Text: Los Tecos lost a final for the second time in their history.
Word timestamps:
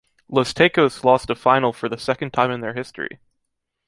Los 0.29 0.51
Tecos 0.55 1.03
lost 1.03 1.29
a 1.29 1.35
final 1.35 1.71
for 1.73 1.87
the 1.87 1.95
second 1.99 2.33
time 2.33 2.49
in 2.49 2.61
their 2.61 2.73
history. 2.73 3.19